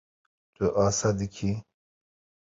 Tu 0.55 0.63
asê 0.85 1.11
dikî. 1.19 1.51